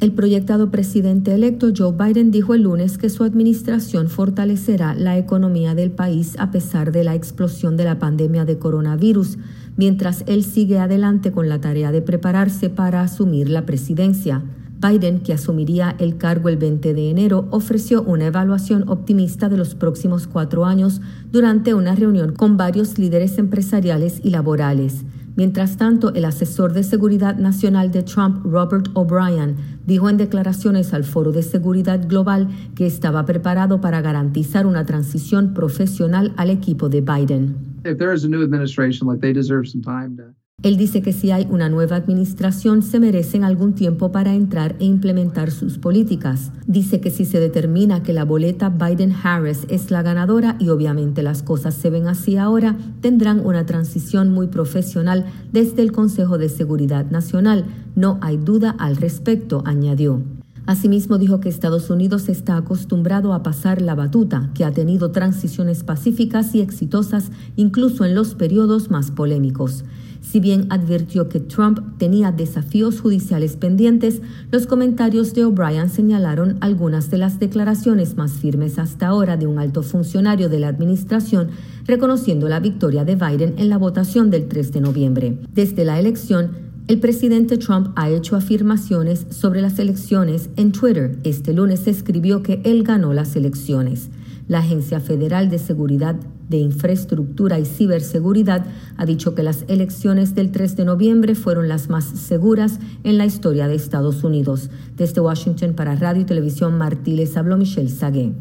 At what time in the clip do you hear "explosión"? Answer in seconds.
7.14-7.76